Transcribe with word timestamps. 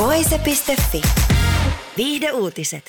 Voise.fi. 0.00 1.02
Viihde 1.96 2.32
uutiset. 2.32 2.84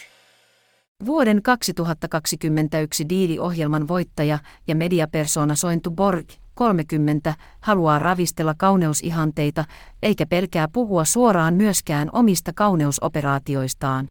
Vuoden 1.06 1.42
2021 1.42 3.10
diiliohjelman 3.10 3.88
voittaja 3.88 4.40
ja 4.68 4.76
mediapersona 4.76 5.56
Sointu 5.56 5.92
Borg, 5.92 6.30
30, 6.54 7.34
haluaa 7.62 8.00
ravistella 8.00 8.54
kauneusihanteita 8.58 9.66
eikä 10.04 10.26
pelkää 10.26 10.68
puhua 10.74 11.06
suoraan 11.06 11.54
myöskään 11.54 12.10
omista 12.14 12.52
kauneusoperaatioistaan. 12.56 14.08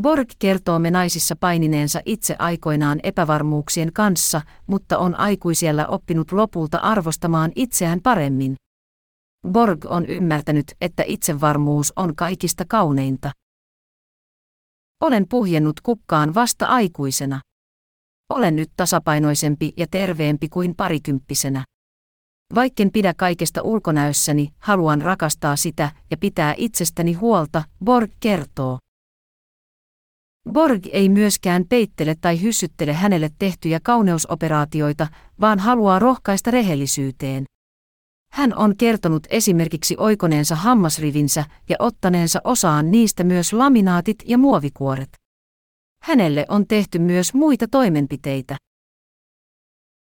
Borg 0.00 0.28
kertoo 0.38 0.78
me 0.78 0.90
naisissa 0.90 1.36
painineensa 1.40 2.00
itse 2.06 2.36
aikoinaan 2.38 3.00
epävarmuuksien 3.02 3.92
kanssa, 3.92 4.40
mutta 4.66 4.98
on 4.98 5.14
aikuisiellä 5.14 5.86
oppinut 5.86 6.32
lopulta 6.32 6.78
arvostamaan 6.78 7.52
itseään 7.56 8.00
paremmin. 8.02 8.56
Borg 9.48 9.84
on 9.84 10.06
ymmärtänyt, 10.06 10.74
että 10.80 11.04
itsevarmuus 11.06 11.92
on 11.96 12.16
kaikista 12.16 12.64
kauneinta. 12.68 13.32
Olen 15.00 15.26
puhjennut 15.28 15.80
kukkaan 15.80 16.34
vasta 16.34 16.66
aikuisena. 16.66 17.40
Olen 18.30 18.56
nyt 18.56 18.70
tasapainoisempi 18.76 19.72
ja 19.76 19.86
terveempi 19.90 20.48
kuin 20.48 20.74
parikymppisenä. 20.76 21.64
Vaikken 22.54 22.92
pidä 22.92 23.14
kaikesta 23.16 23.62
ulkonäössäni, 23.62 24.48
haluan 24.58 25.02
rakastaa 25.02 25.56
sitä 25.56 25.90
ja 26.10 26.16
pitää 26.16 26.54
itsestäni 26.56 27.12
huolta, 27.12 27.62
Borg 27.84 28.10
kertoo. 28.20 28.78
Borg 30.52 30.86
ei 30.92 31.08
myöskään 31.08 31.64
peittele 31.68 32.14
tai 32.20 32.42
hyssyttele 32.42 32.92
hänelle 32.92 33.30
tehtyjä 33.38 33.80
kauneusoperaatioita, 33.82 35.06
vaan 35.40 35.58
haluaa 35.58 35.98
rohkaista 35.98 36.50
rehellisyyteen. 36.50 37.44
Hän 38.32 38.58
on 38.58 38.76
kertonut 38.76 39.26
esimerkiksi 39.30 39.94
oikoneensa 39.98 40.54
hammasrivinsä 40.54 41.44
ja 41.68 41.76
ottaneensa 41.78 42.40
osaan 42.44 42.90
niistä 42.90 43.24
myös 43.24 43.52
laminaatit 43.52 44.18
ja 44.26 44.38
muovikuoret. 44.38 45.08
Hänelle 46.02 46.46
on 46.48 46.66
tehty 46.66 46.98
myös 46.98 47.34
muita 47.34 47.68
toimenpiteitä. 47.70 48.56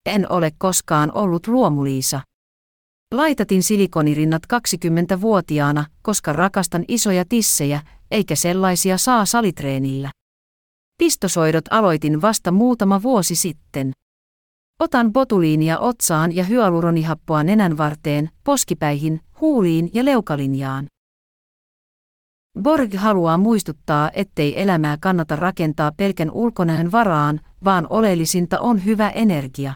En 0.06 0.32
ole 0.32 0.52
koskaan 0.58 1.12
ollut 1.14 1.48
luomuliisa. 1.48 2.22
Laitatin 3.14 3.64
silikonirinnat 3.64 4.42
20-vuotiaana, 4.54 5.86
koska 6.02 6.34
rakastan 6.34 6.86
isoja 6.88 7.26
tissejä, 7.30 7.82
eikä 8.12 8.36
sellaisia 8.36 8.98
saa 8.98 9.26
salitreenillä. 9.26 10.12
Pistosoidot 10.98 11.66
aloitin 11.70 12.22
vasta 12.22 12.52
muutama 12.52 13.02
vuosi 13.04 13.36
sitten. 13.36 13.92
Otan 14.82 15.14
botuliinia 15.14 15.80
otsaan 15.80 16.36
ja 16.36 16.44
hyaluronihappoa 16.44 17.44
nenän 17.44 17.78
varteen, 17.78 18.30
poskipäihin, 18.44 19.20
huuliin 19.42 19.90
ja 19.94 20.06
leukalinjaan. 20.06 20.86
Borg 22.62 22.94
haluaa 22.94 23.38
muistuttaa, 23.38 24.12
ettei 24.14 24.62
elämää 24.62 24.98
kannata 25.02 25.36
rakentaa 25.36 25.92
pelkän 25.98 26.32
ulkonäön 26.32 26.92
varaan, 26.92 27.40
vaan 27.64 27.88
oleellisinta 27.90 28.60
on 28.60 28.86
hyvä 28.86 29.10
energia. 29.10 29.74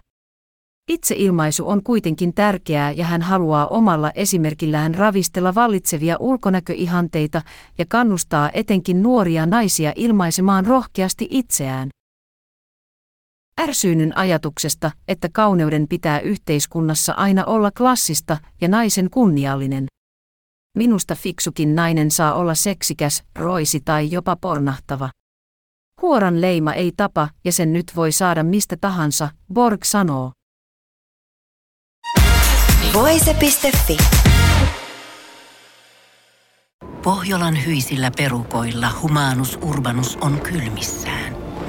Itseilmaisu 0.92 1.70
on 1.70 1.84
kuitenkin 1.84 2.34
tärkeää 2.34 2.92
ja 2.92 3.06
hän 3.06 3.22
haluaa 3.22 3.68
omalla 3.68 4.12
esimerkillään 4.16 4.96
ravistella 4.96 5.56
vallitsevia 5.56 6.18
ulkonäköihanteita 6.20 7.42
ja 7.78 7.86
kannustaa 7.90 8.50
etenkin 8.54 9.04
nuoria 9.04 9.46
naisia 9.46 9.94
ilmaisemaan 9.96 10.66
rohkeasti 10.66 11.28
itseään. 11.30 11.90
Ärsyynyn 13.62 14.18
ajatuksesta, 14.18 14.92
että 15.08 15.30
kauneuden 15.34 15.88
pitää 15.88 16.20
yhteiskunnassa 16.20 17.14
aina 17.14 17.46
olla 17.46 17.72
klassista 17.72 18.38
ja 18.62 18.68
naisen 18.68 19.10
kunniallinen. 19.10 19.86
Minusta 20.78 21.16
fiksukin 21.16 21.76
nainen 21.76 22.12
saa 22.12 22.34
olla 22.34 22.56
seksikäs, 22.56 23.24
roisi 23.36 23.80
tai 23.86 24.12
jopa 24.12 24.36
pornahtava. 24.36 25.10
Huoran 26.02 26.42
leima 26.42 26.74
ei 26.74 26.92
tapa 26.98 27.30
ja 27.46 27.52
sen 27.52 27.74
nyt 27.74 27.92
voi 27.96 28.12
saada 28.12 28.44
mistä 28.44 28.78
tahansa, 28.82 29.30
Borg 29.54 29.84
sanoo. 29.84 30.32
Voise.fi. 32.94 33.98
Pohjolan 37.04 37.66
hyisillä 37.66 38.12
perukoilla 38.18 38.88
Humanus 39.02 39.60
Urbanus 39.62 40.18
on 40.22 40.42
kylmissään. 40.42 41.35